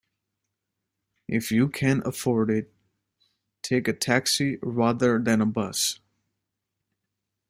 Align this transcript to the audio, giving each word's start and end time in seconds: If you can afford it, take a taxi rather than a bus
If 1.27 1.51
you 1.51 1.69
can 1.69 2.01
afford 2.07 2.49
it, 2.49 2.73
take 3.61 3.87
a 3.87 3.93
taxi 3.93 4.57
rather 4.65 5.19
than 5.19 5.41
a 5.41 5.45
bus 5.45 5.99